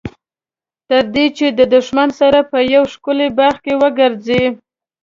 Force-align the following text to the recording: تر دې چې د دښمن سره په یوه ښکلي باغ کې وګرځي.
تر 0.89 1.03
دې 1.13 1.25
چې 1.37 1.47
د 1.57 1.59
دښمن 1.73 2.09
سره 2.19 2.39
په 2.51 2.57
یوه 2.73 2.87
ښکلي 2.93 3.27
باغ 3.37 3.55
کې 3.63 3.73
وګرځي. 3.81 4.43